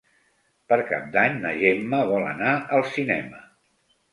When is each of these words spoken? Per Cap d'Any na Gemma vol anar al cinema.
Per 0.71 0.77
Cap 0.91 1.03
d'Any 1.17 1.37
na 1.45 1.51
Gemma 1.61 2.01
vol 2.13 2.27
anar 2.33 2.57
al 2.79 2.85
cinema. 2.97 3.45